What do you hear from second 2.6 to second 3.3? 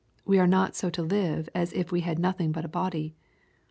a body.